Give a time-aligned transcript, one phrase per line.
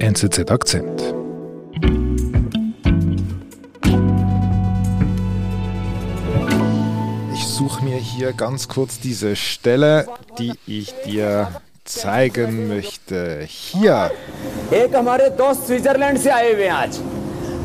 [0.00, 1.02] NZZ Akzent.
[7.34, 10.06] Ich suche mir hier ganz kurz diese Stelle,
[10.38, 11.48] die ich dir
[11.84, 13.46] zeigen möchte.
[13.46, 14.10] Hier.
[14.72, 16.98] एक हमारे दोस्त स्विट्जरलैंड से आए हुए हैं आज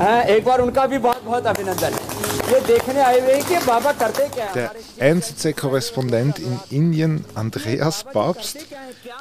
[0.01, 2.04] हाँ, एक बार उनका भी बहुत बहुत अभिनंदन
[4.54, 8.58] der NZZ-Korrespondent in Indien, Andreas Babst,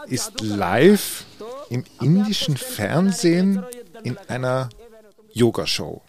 [0.07, 1.25] ist live
[1.69, 3.63] im indischen Fernsehen
[4.03, 4.69] in einer
[5.33, 6.01] Yoga-Show.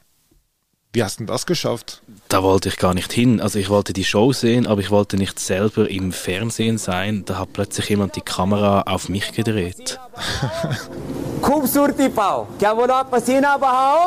[0.92, 2.00] Wie hast du das geschafft?
[2.28, 3.38] Da wollte ich gar nicht hin.
[3.40, 7.24] Also ich wollte die Show sehen, aber ich wollte nicht selber im Fernsehen sein.
[7.26, 10.00] Da hat plötzlich jemand die Kamera auf mich gedreht.
[11.43, 14.03] खूबसूरती पाओ क्या बोलो आप पसीना बहाओ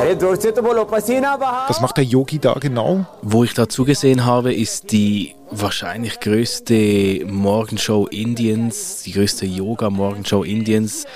[0.00, 3.06] अरे जोर से तो बोलो पसीना बहाओ Was macht der Yogi da genau?
[3.22, 11.06] Wo ich da zugesehen habe, ist die wahrscheinlich größte Morgenshow Indiens, die größte Yoga-Morgenshow Indiens.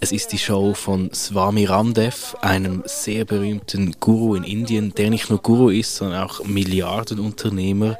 [0.00, 5.30] Es ist die Show von Swami Ramdev, einem sehr berühmten Guru in Indien, der nicht
[5.30, 7.96] nur Guru ist, sondern auch Milliardenunternehmer.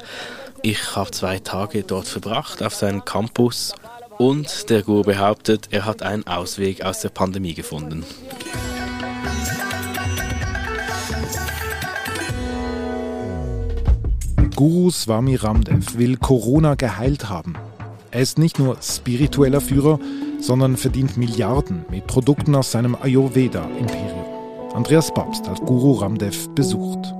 [0.61, 3.73] Ich habe zwei Tage dort verbracht auf seinem Campus
[4.20, 8.04] und der Guru behauptet, er hat einen Ausweg aus der Pandemie gefunden.
[14.54, 17.54] Guru Swami Ramdev will Corona geheilt haben.
[18.10, 19.98] Er ist nicht nur spiritueller Führer,
[20.38, 24.26] sondern verdient Milliarden mit Produkten aus seinem Ayurveda-Imperium.
[24.74, 27.14] Andreas Babst hat Guru Ramdev besucht.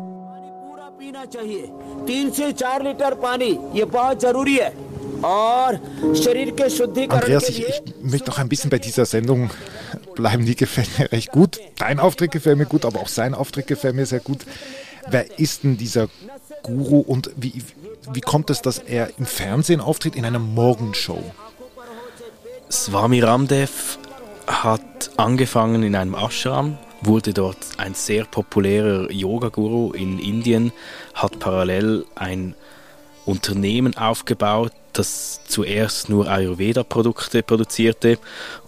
[7.14, 9.50] Andreas, ich, ich möchte noch ein bisschen bei dieser Sendung
[10.14, 10.44] bleiben.
[10.46, 11.58] Die gefällt mir recht gut.
[11.78, 14.41] Dein Auftritt gefällt mir gut, aber auch sein Auftritt gefällt mir sehr gut.
[15.08, 16.08] Wer ist denn dieser
[16.62, 17.62] Guru und wie,
[18.12, 21.22] wie kommt es, dass er im Fernsehen auftritt, in einer Morgenshow?
[22.70, 23.98] Swami Ramdev
[24.46, 30.72] hat angefangen in einem Ashram, wurde dort ein sehr populärer Yoga-Guru in Indien,
[31.14, 32.54] hat parallel ein
[33.26, 38.18] Unternehmen aufgebaut, das zuerst nur Ayurveda-Produkte produzierte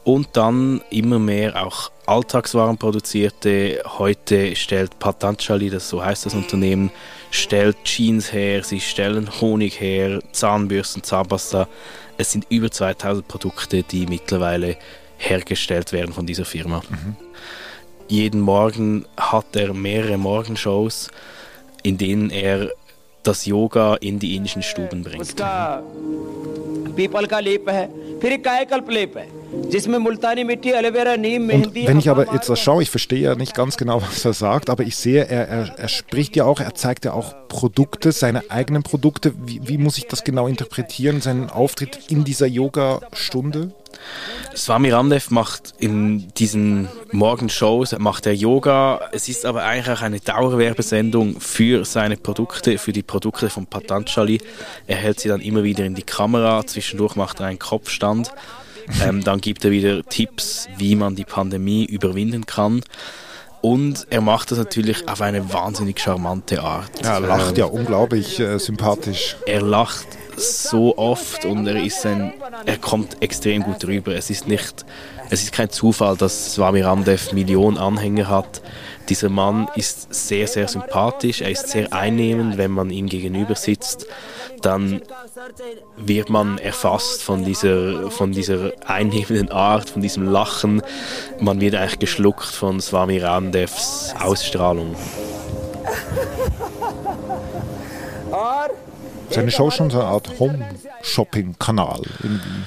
[0.05, 3.83] und dann immer mehr auch Alltagswaren produzierte.
[3.99, 6.91] Heute stellt Patanjali, das so heißt das Unternehmen,
[7.31, 11.69] stellt Jeans her, sie stellen Honig her, Zahnbürsten, Zahnpasta.
[12.19, 14.77] Es sind über 2000 Produkte, die mittlerweile
[15.19, 16.83] hergestellt werden von dieser Firma.
[18.09, 21.09] Jeden Morgen hat er mehrere Morgenshows,
[21.83, 22.71] in denen er
[23.23, 25.41] das Yoga in die indischen Stuben bringt.
[31.67, 34.33] Und wenn ich aber jetzt das schaue, ich verstehe ja nicht ganz genau, was er
[34.33, 38.13] sagt, aber ich sehe, er, er, er spricht ja auch, er zeigt ja auch Produkte,
[38.13, 39.35] seine eigenen Produkte.
[39.45, 43.73] Wie, wie muss ich das genau interpretieren, seinen Auftritt in dieser Yoga-Stunde?
[44.55, 49.01] Swami Ramdev macht in diesen Morgenshows macht er Yoga.
[49.13, 54.41] Es ist aber eigentlich auch eine Dauerwerbesendung für seine Produkte, für die Produkte von Patanjali.
[54.87, 56.67] Er hält sie dann immer wieder in die Kamera.
[56.67, 58.31] Zwischendurch macht er einen Kopfstand.
[59.03, 62.83] Ähm, dann gibt er wieder Tipps, wie man die Pandemie überwinden kann.
[63.61, 66.91] Und er macht das natürlich auf eine wahnsinnig charmante Art.
[67.01, 69.37] Er lacht ja unglaublich äh, sympathisch.
[69.47, 70.07] er lacht
[70.37, 72.33] so oft und er ist ein,
[72.67, 74.15] er kommt extrem gut rüber.
[74.15, 74.85] Es ist nicht,
[75.31, 78.63] es ist kein Zufall, dass Swami Ramdev Millionen Anhänger hat.
[79.09, 81.41] Dieser Mann ist sehr, sehr sympathisch.
[81.41, 84.07] Er ist sehr einnehmend, wenn man ihm gegenüber sitzt.
[84.61, 85.03] Dann
[85.97, 90.83] wird man erfasst von dieser, von dieser einnehmenden Art, von diesem Lachen.
[91.41, 94.95] Man wird eigentlich geschluckt von Swami Ramdevs Ausstrahlung.
[99.33, 102.03] Seine Show schon so eine Art Home-Shopping-Kanal.
[102.23, 102.65] irgendwie.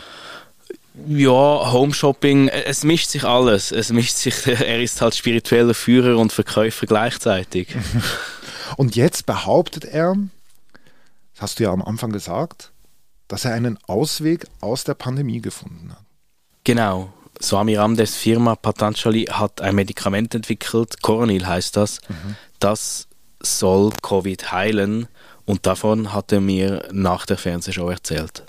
[1.08, 3.72] Ja, Homeshopping, es mischt sich alles.
[3.72, 7.68] Es mischt sich, er ist halt spiritueller Führer und Verkäufer gleichzeitig.
[8.78, 10.16] Und jetzt behauptet er,
[11.34, 12.72] das hast du ja am Anfang gesagt,
[13.28, 16.04] dass er einen Ausweg aus der Pandemie gefunden hat.
[16.64, 17.12] genau.
[17.42, 22.00] Swami Ramdevs Firma Patanjali hat ein Medikament entwickelt, Coronil heißt das.
[22.60, 23.08] Das
[23.42, 25.08] soll Covid heilen
[25.46, 28.44] und davon hat er mir nach der Fernsehshow erzählt.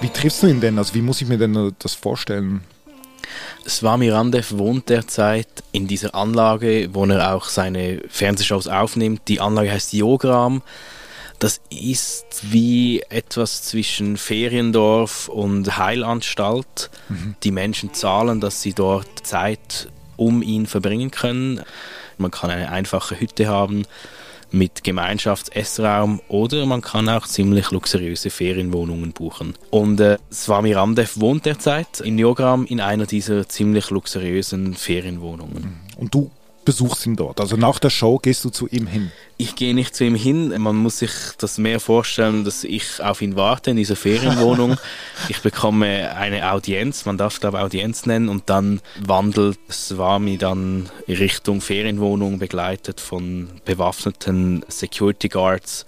[0.00, 0.78] Wie triffst du ihn denn?
[0.78, 2.62] Also wie muss ich mir denn das vorstellen?
[3.68, 9.22] Swami Ramdev wohnt derzeit in dieser Anlage, wo er auch seine Fernsehshows aufnimmt.
[9.28, 10.62] Die Anlage heißt Yogram.
[11.38, 16.90] Das ist wie etwas zwischen Feriendorf und Heilanstalt.
[17.42, 21.62] Die Menschen zahlen, dass sie dort Zeit um ihn verbringen können.
[22.18, 23.84] Man kann eine einfache Hütte haben.
[24.54, 29.54] mit Gemeinschaftsessraum oder man kann auch ziemlich luxuriöse Ferienwohnungen buchen.
[29.70, 35.80] Und äh, Swami Ramdev wohnt derzeit in Yogram in einer dieser ziemlich luxuriösen Ferienwohnungen.
[35.96, 36.30] Und du
[36.64, 37.40] besuchst ihn dort.
[37.40, 39.10] Also nach der Show gehst du zu ihm hin.
[39.36, 40.54] Ich gehe nicht zu ihm hin.
[40.60, 44.76] Man muss sich das mehr vorstellen, dass ich auf ihn warte in dieser Ferienwohnung.
[45.28, 50.38] ich bekomme eine Audienz, man darf es glaube ich Audienz nennen, und dann wandelt Swami
[50.38, 55.86] dann in Richtung Ferienwohnung, begleitet von bewaffneten Security Guards.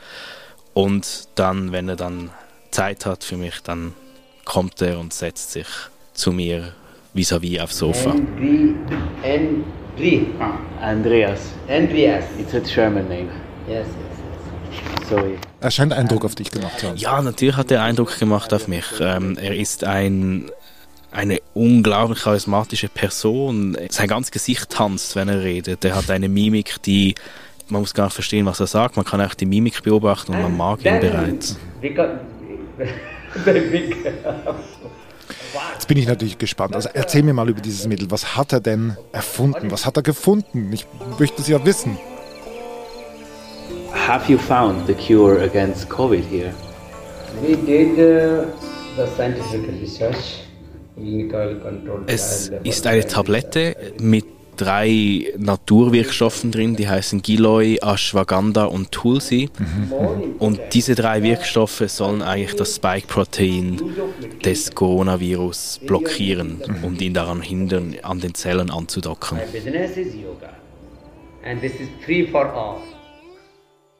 [0.73, 2.31] Und dann, wenn er dann
[2.71, 3.95] Zeit hat für mich, dann
[4.45, 5.67] kommt er und setzt sich
[6.13, 6.75] zu mir
[7.15, 8.15] vis-à-vis -vis aufs Sofa.
[9.97, 10.27] Dri.
[10.41, 11.53] Ah, Andreas.
[11.69, 12.25] Andreas.
[12.39, 13.29] It's a German name.
[13.69, 15.09] Yes, yes, yes.
[15.09, 15.39] Sorry.
[15.61, 16.97] Er scheint Eindruck auf dich gemacht zu haben.
[16.97, 18.85] Ja, natürlich hat er Eindruck gemacht auf mich.
[19.01, 20.51] Ähm, er ist ein
[21.13, 23.79] eine unglaublich charismatische Person.
[23.89, 25.85] Sein ganzes Gesicht tanzt, wenn er redet.
[25.85, 27.15] Er hat eine Mimik, die
[27.69, 28.97] man muss gar nicht verstehen, was er sagt.
[28.97, 31.59] Man kann auch die Mimik beobachten und man mag ihn bereits.
[35.73, 36.75] Jetzt bin ich natürlich gespannt.
[36.75, 38.11] Also erzähl mir mal über dieses Mittel.
[38.11, 39.71] Was hat er denn erfunden?
[39.71, 40.73] Was hat er gefunden?
[40.73, 40.87] Ich
[41.19, 41.99] möchte es ja wissen.
[44.07, 46.53] Have you found the cure against COVID here?
[47.43, 48.47] We did uh,
[48.97, 50.45] the scientific research.
[52.07, 54.25] Es ist eine Tablette mit
[54.57, 59.51] drei Naturwirkstoffen drin, die heißen Giloy, Ashwagandha und Tulsi.
[59.59, 60.37] Mhm.
[60.39, 63.81] Und diese drei Wirkstoffe sollen eigentlich das Spike-Protein
[64.45, 66.85] des Coronavirus blockieren mhm.
[66.85, 69.39] und ihn daran hindern, an den Zellen anzudocken.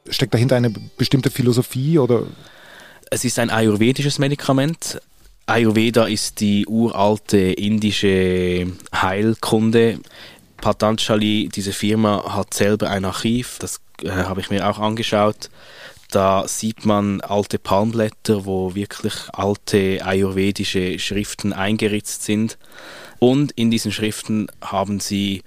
[0.09, 2.23] Steckt dahinter eine bestimmte Philosophie oder?
[3.11, 4.99] Es ist ein ayurvedisches Medikament.
[5.47, 9.99] Ayurveda ist die uralte indische Heilkunde.
[10.57, 15.49] Patanjali, diese Firma, hat selber ein Archiv, das äh, habe ich mir auch angeschaut.
[16.11, 22.57] Da sieht man alte Palmblätter, wo wirklich alte ayurvedische Schriften eingeritzt sind.
[23.19, 25.41] Und in diesen Schriften haben sie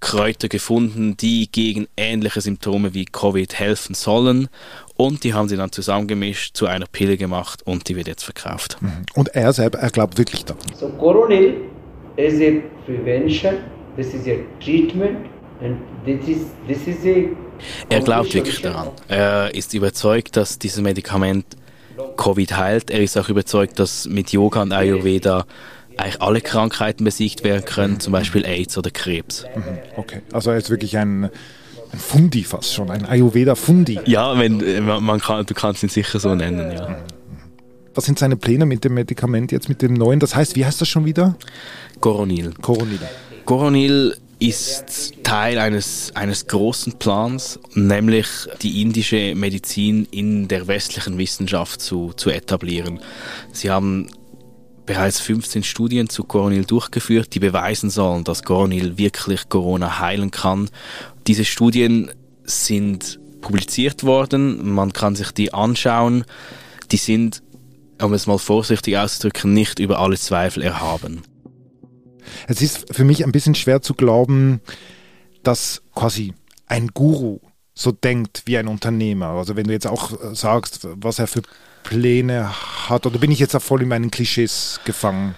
[0.00, 4.48] Kräuter gefunden, die gegen ähnliche Symptome wie Covid helfen sollen.
[4.96, 8.78] Und die haben sie dann zusammengemischt, zu einer Pille gemacht und die wird jetzt verkauft.
[8.80, 9.06] Mhm.
[9.14, 10.62] Und er selber, er glaubt wirklich daran.
[10.78, 11.54] So Coronil
[12.16, 13.58] is a prevention
[13.96, 15.26] this is a treatment
[15.60, 17.28] and this is, this is a
[17.88, 18.88] er glaubt wirklich daran.
[19.08, 21.44] Er ist überzeugt, dass dieses Medikament
[22.16, 22.90] Covid heilt.
[22.90, 25.46] Er ist auch überzeugt, dass mit Yoga und Ayurveda
[25.96, 29.44] eigentlich alle Krankheiten besiegt werden können, zum Beispiel AIDS oder Krebs.
[29.54, 29.78] Mhm.
[29.96, 34.00] Okay, also er ist wirklich ein, ein Fundi fast schon, ein Ayurveda-Fundi.
[34.06, 36.96] Ja, wenn, man kann, du kannst ihn sicher so nennen, ja.
[37.94, 40.18] Was sind seine Pläne mit dem Medikament jetzt, mit dem neuen?
[40.18, 41.36] Das heißt, wie heißt das schon wieder?
[42.00, 42.54] Coronil.
[42.62, 42.98] Coronil.
[43.44, 48.26] Coronil ist Teil eines, eines großen Plans, nämlich
[48.60, 53.00] die indische Medizin in der westlichen Wissenschaft zu, zu etablieren.
[53.52, 54.08] Sie haben
[54.84, 60.68] bereits 15 Studien zu Coronil durchgeführt, die beweisen sollen, dass Coronil wirklich Corona heilen kann.
[61.26, 62.10] Diese Studien
[62.44, 66.24] sind publiziert worden, man kann sich die anschauen.
[66.90, 67.42] Die sind,
[68.00, 71.22] um es mal vorsichtig auszudrücken, nicht über alle Zweifel erhaben.
[72.48, 74.60] Es ist für mich ein bisschen schwer zu glauben,
[75.42, 76.34] dass quasi
[76.66, 77.40] ein Guru
[77.74, 79.28] so denkt wie ein Unternehmer.
[79.28, 81.42] Also wenn du jetzt auch äh, sagst, was er für
[81.84, 82.50] Pläne
[82.88, 85.34] hat, oder bin ich jetzt auch voll in meinen Klischees gefangen?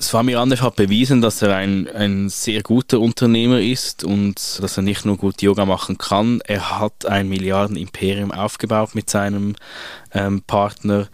[0.00, 4.82] Swami Ramdev hat bewiesen, dass er ein, ein sehr guter Unternehmer ist und dass er
[4.82, 6.40] nicht nur gut Yoga machen kann.
[6.46, 9.56] Er hat ein Milliardenimperium aufgebaut mit seinem
[10.12, 11.08] ähm, Partner.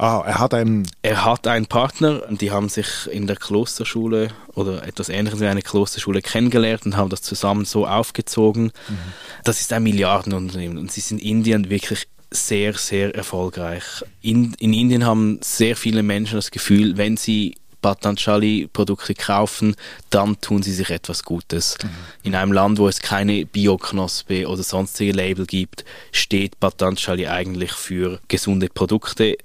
[0.00, 0.88] Ah, er hat einen.
[1.02, 5.46] Er hat einen Partner und die haben sich in der Klosterschule oder etwas ähnliches wie
[5.46, 8.72] eine Klosterschule kennengelernt und haben das zusammen so aufgezogen.
[8.88, 8.98] Mhm.
[9.44, 13.84] Das ist ein Milliardenunternehmen und sie sind in Indien wirklich sehr, sehr erfolgreich.
[14.22, 19.74] In, in Indien haben sehr viele Menschen das Gefühl, wenn sie Patanjali-Produkte kaufen,
[20.08, 21.76] dann tun sie sich etwas Gutes.
[21.82, 21.88] Mhm.
[22.22, 28.20] In einem Land, wo es keine Bioknospe oder sonstige Label gibt, steht Patanjali eigentlich für
[28.28, 29.36] gesunde Produkte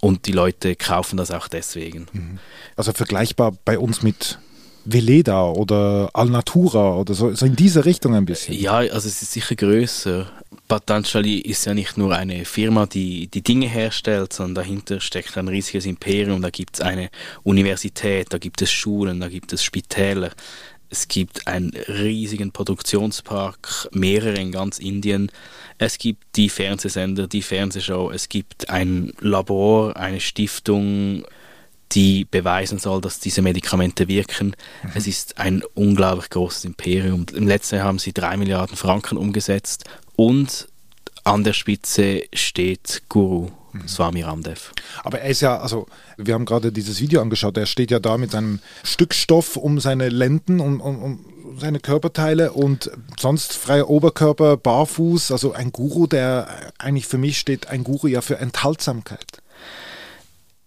[0.00, 2.06] und die Leute kaufen das auch deswegen.
[2.12, 2.38] Mhm.
[2.76, 4.38] Also vergleichbar bei uns mit
[4.86, 8.54] Veleda oder Alnatura oder so, so in diese Richtung ein bisschen.
[8.54, 10.30] Ja, also es ist sicher größer.
[10.68, 15.48] Patanjali ist ja nicht nur eine Firma, die die Dinge herstellt, sondern dahinter steckt ein
[15.48, 16.40] riesiges Imperium.
[16.40, 17.10] Da gibt es eine
[17.42, 20.30] Universität, da gibt es Schulen, da gibt es Spitäler.
[20.88, 25.32] Es gibt einen riesigen Produktionspark, mehrere in ganz Indien.
[25.78, 31.24] Es gibt die Fernsehsender, die Fernsehshow, es gibt ein Labor, eine Stiftung,
[31.92, 34.56] die beweisen soll, dass diese Medikamente wirken.
[34.82, 34.90] Mhm.
[34.94, 37.26] Es ist ein unglaublich großes Imperium.
[37.34, 39.84] Im letzten Jahr haben sie drei Milliarden Franken umgesetzt
[40.16, 40.68] und
[41.24, 43.50] an der Spitze steht Guru.
[43.86, 44.72] Swami Ramdev.
[45.04, 48.18] Aber er ist ja, also wir haben gerade dieses Video angeschaut, er steht ja da
[48.18, 51.24] mit seinem Stück Stoff um seine Lenden, um, um, um
[51.58, 57.68] seine Körperteile und sonst freier Oberkörper, barfuß, also ein Guru, der eigentlich für mich steht,
[57.68, 59.42] ein Guru ja für Enthaltsamkeit.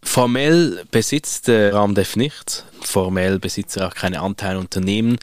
[0.02, 5.18] Formell besitzt der Ramdev nichts, formell besitzt er auch keine Anteile Unternehmen,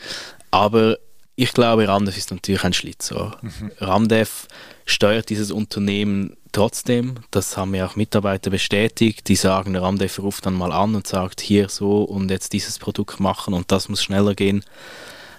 [0.51, 0.99] aber
[1.35, 3.39] ich glaube, Ramdev ist natürlich ein Schlitzohr.
[3.43, 3.71] Mhm.
[3.79, 4.49] Ramdev
[4.87, 7.17] steuert dieses Unternehmen trotzdem.
[7.31, 9.29] Das haben mir auch Mitarbeiter bestätigt.
[9.29, 13.21] Die sagen, Ramdev ruft dann mal an und sagt, hier so und jetzt dieses Produkt
[13.21, 14.65] machen und das muss schneller gehen.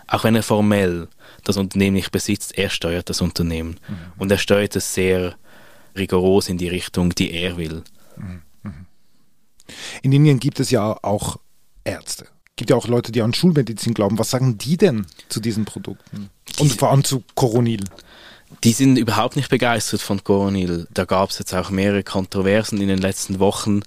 [0.05, 1.07] Auch wenn er formell
[1.43, 3.79] das Unternehmen nicht besitzt, er steuert das Unternehmen.
[3.87, 3.97] Mhm.
[4.19, 5.35] Und er steuert es sehr
[5.95, 7.83] rigoros in die Richtung, die er will.
[8.15, 8.43] Mhm.
[10.01, 11.37] In Indien gibt es ja auch
[11.83, 12.25] Ärzte.
[12.25, 14.17] Es gibt ja auch Leute, die an Schulmedizin glauben.
[14.19, 16.29] Was sagen die denn zu diesen Produkten?
[16.59, 17.83] Und vor allem zu Coronil?
[18.63, 20.87] Die sind überhaupt nicht begeistert von Coronil.
[20.93, 23.81] Da gab es jetzt auch mehrere Kontroversen in den letzten Wochen,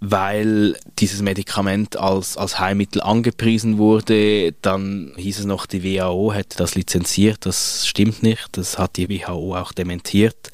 [0.00, 4.52] weil dieses Medikament als, als Heilmittel angepriesen wurde.
[4.62, 7.46] Dann hieß es noch, die WHO hätte das lizenziert.
[7.46, 8.48] Das stimmt nicht.
[8.52, 10.50] Das hat die WHO auch dementiert.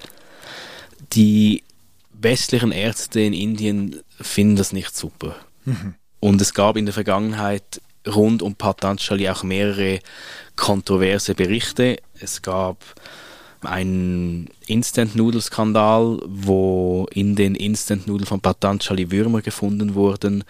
[1.14, 1.62] Die
[2.12, 5.34] westlichen Ärzte in Indien finden das nicht super.
[5.64, 5.94] Mhm.
[6.20, 7.80] Und es gab in der Vergangenheit
[8.14, 10.00] rund um Patanjali auch mehrere
[10.56, 11.98] kontroverse Berichte.
[12.18, 12.82] Es gab
[13.62, 20.44] einen Instant-Nudel-Skandal, wo in den Instant-Nudeln von Patanjali Würmer gefunden wurden.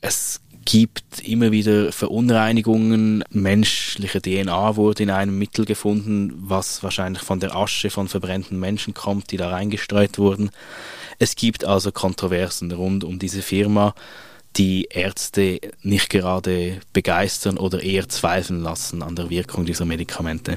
[0.00, 3.24] Es gibt immer wieder Verunreinigungen.
[3.30, 8.94] Menschliche DNA wurde in einem Mittel gefunden, was wahrscheinlich von der Asche von verbrennten Menschen
[8.94, 10.50] kommt, die da reingestreut wurden.
[11.18, 13.94] Es gibt also Kontroversen rund um diese Firma,
[14.56, 20.56] die Ärzte nicht gerade begeistern oder eher zweifeln lassen an der Wirkung dieser Medikamente.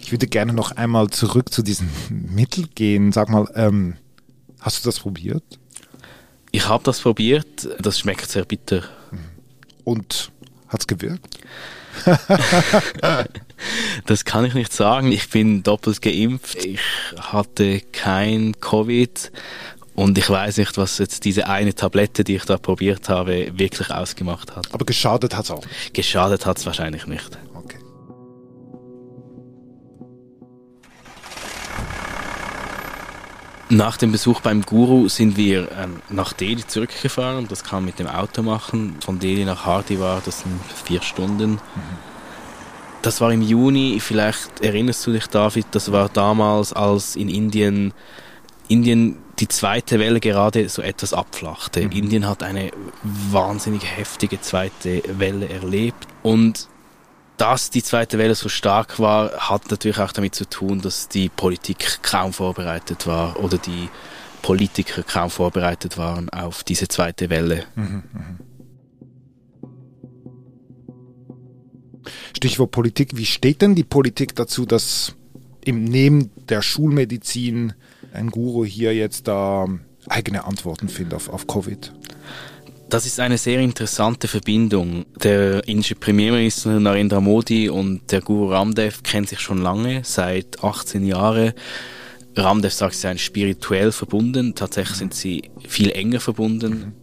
[0.00, 3.10] Ich würde gerne noch einmal zurück zu diesem Mittel gehen.
[3.10, 3.96] Sag mal, ähm,
[4.60, 5.42] hast du das probiert?
[6.52, 7.68] Ich habe das probiert.
[7.80, 8.84] Das schmeckt sehr bitter.
[9.82, 10.30] Und
[10.68, 11.38] hat es gewirkt?
[14.06, 15.12] das kann ich nicht sagen.
[15.12, 16.64] Ich bin doppelt geimpft.
[16.64, 16.80] Ich
[17.18, 19.32] hatte kein Covid.
[19.96, 23.90] Und ich weiß nicht, was jetzt diese eine Tablette, die ich da probiert habe, wirklich
[23.90, 24.72] ausgemacht hat.
[24.74, 25.64] Aber geschadet hat es auch.
[25.94, 27.38] Geschadet hat es wahrscheinlich nicht.
[27.54, 27.78] Okay.
[33.70, 37.48] Nach dem Besuch beim Guru sind wir ähm, nach Delhi zurückgefahren.
[37.48, 38.96] Das kann man mit dem Auto machen.
[39.02, 41.52] Von Delhi nach Hardwar, das sind vier Stunden.
[41.52, 41.60] Mhm.
[43.00, 47.94] Das war im Juni, vielleicht erinnerst du dich, David, das war damals, als in Indien,
[48.68, 51.82] Indien die zweite Welle gerade so etwas abflachte.
[51.82, 51.92] Mhm.
[51.92, 52.70] Indien hat eine
[53.02, 56.68] wahnsinnig heftige zweite Welle erlebt und
[57.36, 61.28] dass die zweite Welle so stark war, hat natürlich auch damit zu tun, dass die
[61.28, 63.90] Politik kaum vorbereitet war oder die
[64.40, 67.64] Politiker kaum vorbereitet waren auf diese zweite Welle.
[67.74, 68.22] Mhm, mh.
[72.36, 73.16] Stichwort Politik.
[73.16, 75.14] Wie steht denn die Politik dazu, dass
[75.64, 77.74] im Neben der Schulmedizin
[78.16, 79.66] ein Guru hier jetzt da
[80.08, 81.92] eigene Antworten findet auf, auf Covid?
[82.88, 85.06] Das ist eine sehr interessante Verbindung.
[85.22, 91.04] Der indische Premierminister Narendra Modi und der Guru Ramdev kennen sich schon lange, seit 18
[91.04, 91.52] Jahren.
[92.36, 94.54] Ramdev sagt, sie seien spirituell verbunden.
[94.54, 96.94] Tatsächlich sind sie viel enger verbunden.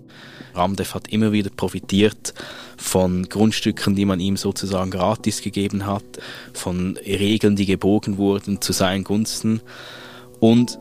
[0.53, 2.33] Ramdev hat immer wieder profitiert
[2.77, 6.03] von Grundstücken, die man ihm sozusagen gratis gegeben hat,
[6.53, 9.61] von Regeln, die gebogen wurden zu seinen Gunsten.
[10.39, 10.79] Und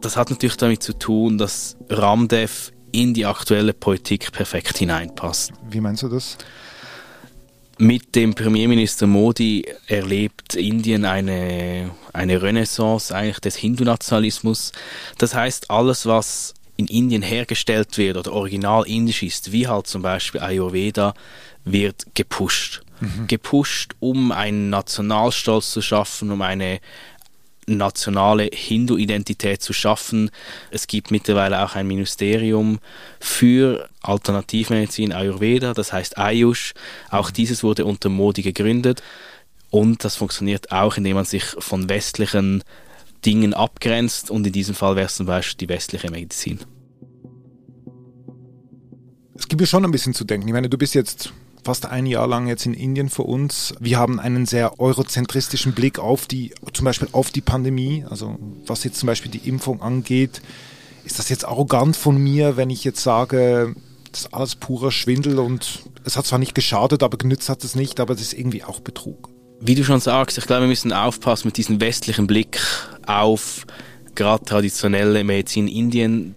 [0.00, 5.52] das hat natürlich damit zu tun, dass Ramdev in die aktuelle Politik perfekt hineinpasst.
[5.68, 6.36] Wie meinst du das?
[7.78, 14.72] Mit dem Premierminister Modi erlebt Indien eine, eine Renaissance eigentlich des Hindu-Nationalismus.
[15.16, 20.02] Das heißt, alles, was in Indien hergestellt wird oder original indisch ist, wie halt zum
[20.02, 21.14] Beispiel Ayurveda,
[21.64, 22.82] wird gepusht.
[23.00, 23.26] Mhm.
[23.28, 26.80] Gepusht, um einen Nationalstolz zu schaffen, um eine
[27.76, 30.30] nationale Hindu-Identität zu schaffen.
[30.70, 32.78] Es gibt mittlerweile auch ein Ministerium
[33.18, 36.74] für Alternativmedizin Ayurveda, das heißt Ayush.
[37.10, 39.02] Auch dieses wurde unter Modi gegründet.
[39.70, 42.64] Und das funktioniert auch, indem man sich von westlichen
[43.24, 44.30] Dingen abgrenzt.
[44.30, 46.60] Und in diesem Fall wäre es zum Beispiel die westliche Medizin.
[49.34, 50.48] Es gibt mir schon ein bisschen zu denken.
[50.48, 51.32] Ich meine, du bist jetzt
[51.64, 53.74] fast ein Jahr lang jetzt in Indien für uns.
[53.80, 58.84] Wir haben einen sehr eurozentristischen Blick auf die, zum Beispiel auf die Pandemie, also was
[58.84, 60.42] jetzt zum Beispiel die Impfung angeht.
[61.04, 63.74] ist das jetzt arrogant von mir, wenn ich jetzt sage,
[64.10, 67.74] das ist alles purer Schwindel und es hat zwar nicht geschadet, aber genützt hat es
[67.74, 69.30] nicht, aber es ist irgendwie auch Betrug.
[69.60, 72.60] Wie du schon sagst, ich glaube, wir müssen aufpassen mit diesem westlichen Blick
[73.06, 73.66] auf
[74.14, 76.34] gerade traditionelle Medizin in Indien.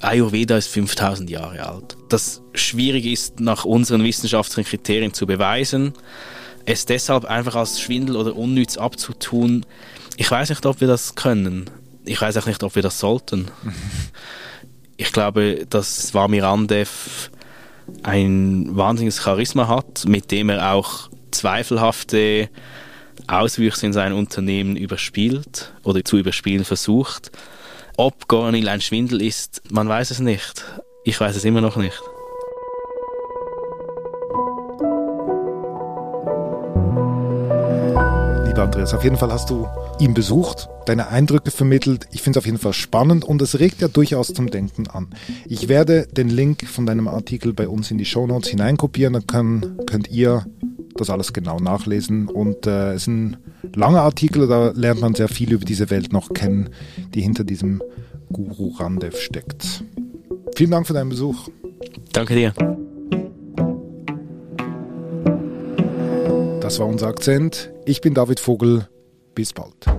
[0.00, 1.96] Ayurveda ist 5000 Jahre alt.
[2.08, 5.94] Das schwierig ist, nach unseren wissenschaftlichen Kriterien zu beweisen.
[6.64, 9.64] Es deshalb einfach als Schwindel oder unnütz abzutun,
[10.16, 11.68] ich weiß nicht, ob wir das können.
[12.04, 13.50] Ich weiß auch nicht, ob wir das sollten.
[14.96, 17.30] ich glaube, dass Swami Ramdev
[18.02, 22.48] ein wahnsinniges Charisma hat, mit dem er auch zweifelhafte
[23.26, 27.30] Auswüchse in sein Unternehmen überspielt oder zu überspielen versucht.
[27.98, 30.62] Ob Goranil ein Schwindel ist, man weiß es nicht.
[31.04, 31.98] Ich weiß es immer noch nicht.
[38.46, 39.66] Lieber Andreas, auf jeden Fall hast du
[39.98, 42.06] ihn besucht, deine Eindrücke vermittelt.
[42.12, 45.08] Ich finde es auf jeden Fall spannend und es regt ja durchaus zum Denken an.
[45.46, 49.26] Ich werde den Link von deinem Artikel bei uns in die Show Notes hineinkopieren, dann
[49.26, 50.44] kann, könnt ihr
[50.96, 52.28] das alles genau nachlesen.
[52.28, 53.36] Und äh, es ist ein
[53.74, 56.70] langer Artikel, da lernt man sehr viel über diese Welt noch kennen,
[57.14, 57.82] die hinter diesem
[58.32, 59.84] Guru Ramdev steckt.
[60.54, 61.48] Vielen Dank für deinen Besuch.
[62.12, 62.54] Danke dir.
[66.60, 67.70] Das war unser Akzent.
[67.84, 68.88] Ich bin David Vogel.
[69.34, 69.95] Bis bald.